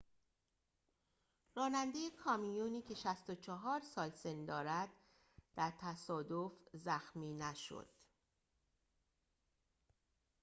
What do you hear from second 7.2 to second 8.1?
نشد